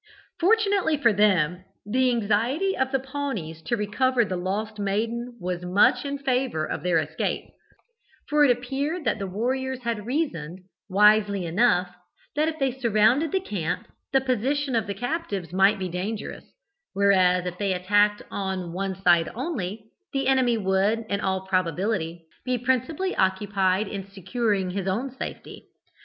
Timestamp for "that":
9.05-9.19, 12.35-12.47